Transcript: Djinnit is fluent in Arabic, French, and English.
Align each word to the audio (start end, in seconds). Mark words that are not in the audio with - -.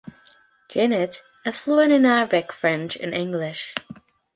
Djinnit 0.67 1.19
is 1.45 1.59
fluent 1.59 1.91
in 1.91 2.07
Arabic, 2.07 2.51
French, 2.51 2.95
and 2.97 3.13
English. 3.13 3.75